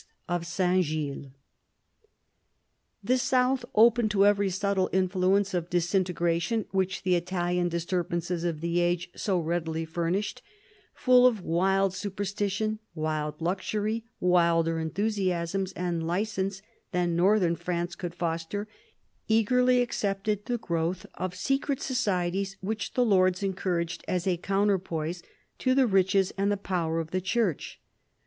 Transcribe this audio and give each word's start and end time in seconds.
of 0.27 0.41
S. 0.41 0.81
Gilles. 0.83 1.29
The 3.03 3.19
south, 3.19 3.63
open 3.75 4.09
to 4.09 4.25
every 4.25 4.49
subtle 4.49 4.89
influence 4.91 5.53
of 5.53 5.69
disin 5.69 6.03
tegration 6.05 6.65
which 6.71 7.03
the 7.03 7.13
Italian 7.13 7.69
disturbances 7.69 8.43
of 8.43 8.61
the 8.61 8.79
age 8.79 9.11
so 9.15 9.37
readily 9.39 9.85
furnished, 9.85 10.41
full 10.95 11.27
of 11.27 11.41
wild 11.43 11.93
superstition, 11.93 12.79
wild 12.95 13.39
luxury, 13.43 14.03
wilder 14.19 14.79
enthusiasms 14.79 15.71
and 15.73 16.07
licence 16.07 16.63
than 16.91 17.15
Northern 17.15 17.55
France 17.55 17.93
could 17.93 18.15
foster, 18.15 18.67
eagerly 19.27 19.83
accepted 19.83 20.45
the 20.47 20.57
growth 20.57 21.05
of 21.13 21.35
secret 21.35 21.79
societies, 21.79 22.57
which 22.59 22.95
the 22.95 23.05
lords 23.05 23.43
encouraged 23.43 24.03
as 24.07 24.25
a 24.25 24.37
counterpoise 24.37 25.21
to 25.59 25.75
the 25.75 25.85
riches 25.85 26.33
and 26.39 26.51
the 26.51 26.57
power 26.57 26.99
of 26.99 27.11
the 27.11 27.21
church. 27.21 27.79